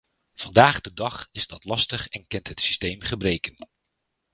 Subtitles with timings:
[0.35, 3.67] Vandaag de dag is dat lastig en kent het systeem gebreken.